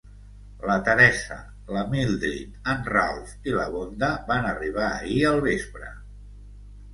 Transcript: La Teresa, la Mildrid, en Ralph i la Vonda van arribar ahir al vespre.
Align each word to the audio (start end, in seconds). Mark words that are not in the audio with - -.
La 0.67 0.75
Teresa, 0.85 1.35
la 1.75 1.83
Mildrid, 1.91 2.55
en 2.73 2.81
Ralph 2.95 3.35
i 3.51 3.53
la 3.59 3.67
Vonda 3.75 4.11
van 4.33 4.49
arribar 4.53 4.89
ahir 4.95 5.21
al 5.35 5.39
vespre. 5.51 5.93